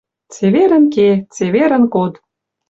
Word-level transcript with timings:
Цеверӹн 0.33 0.85
ке, 0.95 1.09
цеверӹн 1.35 1.83
код 1.93 2.13